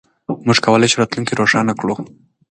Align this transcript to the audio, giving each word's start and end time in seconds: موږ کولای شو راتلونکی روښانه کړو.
موږ 0.45 0.57
کولای 0.65 0.87
شو 0.91 0.99
راتلونکی 1.01 1.33
روښانه 1.39 1.73
کړو. 1.79 1.95